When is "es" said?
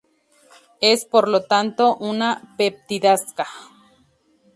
0.81-1.05